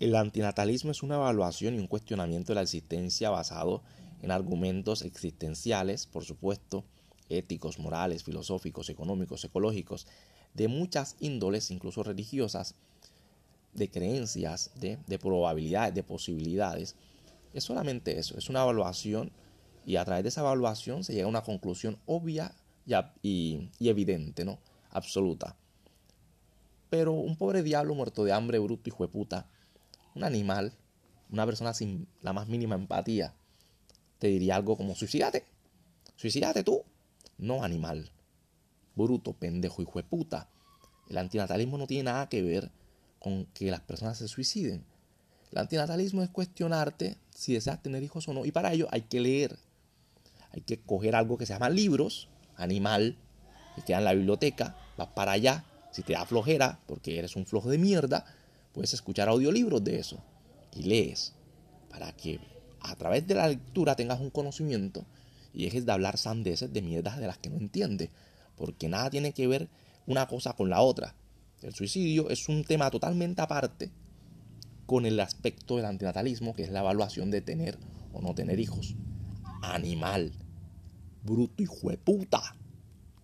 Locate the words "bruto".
28.58-28.88, 38.94-39.32, 81.22-81.62